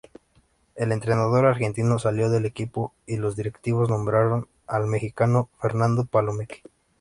[0.75, 6.63] El entrenador argentino salió del equipo y los directivos nombraron al mexicano Fernando Palomeque.